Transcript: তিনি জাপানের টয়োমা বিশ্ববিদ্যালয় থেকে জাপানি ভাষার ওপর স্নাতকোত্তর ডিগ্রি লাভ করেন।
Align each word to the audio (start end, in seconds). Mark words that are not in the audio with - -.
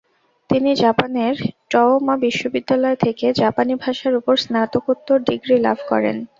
তিনি 0.49 0.71
জাপানের 0.75 1.35
টয়োমা 1.71 2.15
বিশ্ববিদ্যালয় 2.17 2.97
থেকে 3.05 3.25
জাপানি 3.41 3.73
ভাষার 3.83 4.13
ওপর 4.15 4.33
স্নাতকোত্তর 4.43 5.17
ডিগ্রি 5.29 5.55
লাভ 5.59 5.77
করেন। 5.89 6.17